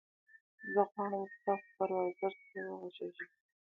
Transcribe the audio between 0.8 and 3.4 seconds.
غواړم ستا سوپروایزر سره وغږېږم.